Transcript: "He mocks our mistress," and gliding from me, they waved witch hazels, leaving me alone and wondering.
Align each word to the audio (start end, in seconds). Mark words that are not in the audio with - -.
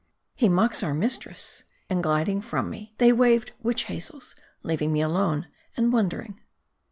"He 0.33 0.49
mocks 0.49 0.81
our 0.81 0.95
mistress," 0.95 1.63
and 1.87 2.01
gliding 2.01 2.41
from 2.41 2.71
me, 2.71 2.95
they 2.97 3.13
waved 3.13 3.51
witch 3.61 3.83
hazels, 3.83 4.35
leaving 4.63 4.91
me 4.91 4.99
alone 5.01 5.47
and 5.77 5.93
wondering. 5.93 6.41